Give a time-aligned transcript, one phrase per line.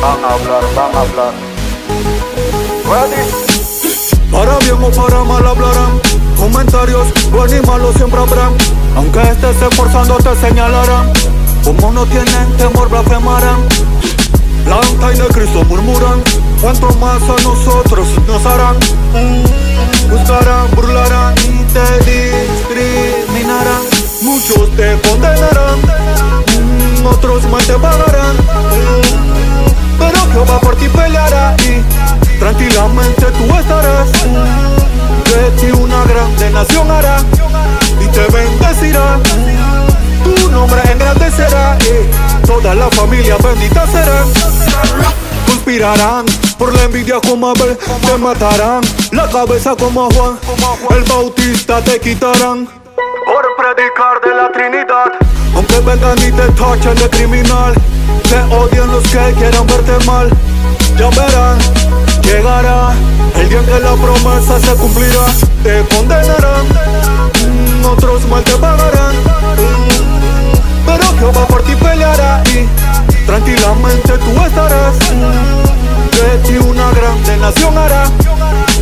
[0.00, 1.32] van a hablar, van a hablar.
[2.88, 3.22] Ready?
[4.30, 6.00] Para bien o para mal hablarán.
[6.36, 8.52] Comentarios buenos y malos siempre habrán
[8.94, 11.12] Aunque estés esforzando te señalarán.
[11.64, 13.66] Como no tienen temor blasfemarán.
[14.66, 16.22] La y de Cristo murmuran.
[16.60, 18.76] Cuanto más a nosotros nos harán.
[20.10, 23.82] Buscarán, burlarán y te discriminarán.
[24.22, 25.78] Muchos te condenarán.
[27.04, 28.17] Otros mal te pagarán
[30.68, 34.12] por ti peleará y tranquilamente tú estarás.
[34.12, 37.20] De ti una grande nación hará
[37.98, 39.18] y te bendecirá.
[40.24, 44.24] Tu nombre engrandecerá y toda la familia bendita será.
[45.46, 46.26] Conspirarán
[46.58, 50.38] por la envidia como Abel, te matarán la cabeza como Juan,
[50.90, 52.66] el Bautista te quitarán.
[52.66, 55.12] Por predicar de la Trinidad,
[55.54, 57.74] aunque vengan y te tachen de criminal,
[58.28, 60.30] te odian los que quieran verte mal,
[60.98, 61.58] ya verán
[62.22, 62.92] Llegará
[63.36, 65.24] el día en que la promesa se cumplirá.
[65.62, 69.14] Te condenarán, mm, otros mal te pagarán.
[69.16, 72.68] Mm, pero Jehová por ti peleará y
[73.24, 74.96] tranquilamente tú estarás.
[75.10, 78.04] Mm, de ti una grande nación hará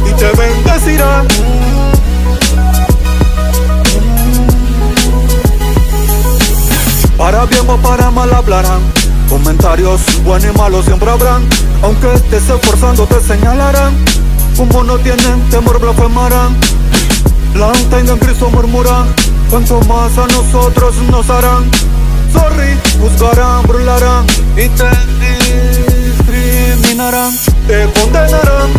[0.04, 1.22] y te bendecirá.
[7.16, 11.42] Para bien o para mal hablarán Comentarios buenos y malos siempre habrán.
[11.82, 13.94] Aunque estés esforzando te señalarán.
[14.56, 16.56] Como no tienen temor blasfemarán.
[17.54, 19.06] La en Cristo murmuran
[19.50, 21.70] Cuanto más a nosotros nos harán.
[22.32, 24.90] Sorry, juzgarán, burlarán Y te
[26.18, 27.32] discriminarán.
[27.66, 28.70] Te condenarán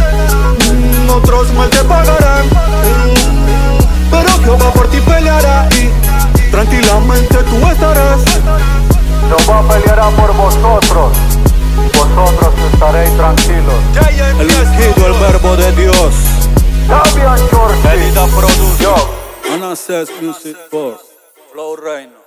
[1.09, 3.17] Otros mal te pagarán
[15.72, 16.16] de Dios.
[17.83, 18.83] Pedida produce.
[18.83, 18.95] Yo.
[19.54, 21.00] Anases Music for
[21.52, 22.27] Flow Reino.